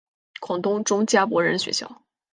[0.39, 2.01] 广东中加柏仁学校。